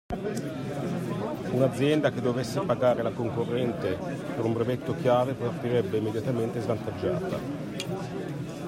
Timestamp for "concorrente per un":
3.11-4.53